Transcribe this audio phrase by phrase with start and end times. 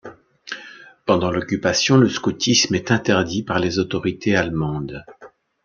[1.05, 5.05] Pendant l'Occupation, le scoutisme est interdit par les autorités allemandes.